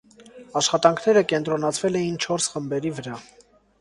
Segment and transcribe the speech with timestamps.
[0.61, 3.21] Աշխատանքները կենտրոնացվել էին չորս խմբերի վրա։